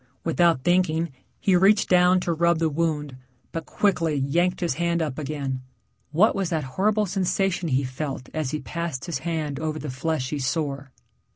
Without 0.23 0.63
thinking 0.63 1.11
he 1.39 1.55
reached 1.55 1.87
down 1.87 2.19
to 2.21 2.33
rub 2.33 2.57
the 2.57 2.71
wound, 2.71 3.17
but 3.51 3.67
quickly 3.67 4.15
yanked 4.15 4.59
his 4.61 4.73
hand 4.81 4.99
up 4.99 5.19
again. 5.19 5.61
What 6.11 6.33
was 6.33 6.49
that 6.49 6.63
horrible 6.73 7.05
sensation 7.05 7.69
he 7.69 7.83
felt 7.83 8.27
as 8.33 8.49
he 8.49 8.61
passed 8.61 9.05
his 9.05 9.19
hand 9.19 9.59
over 9.59 9.77
the 9.77 9.91
fleshy 9.91 10.39
sore? 10.39 10.89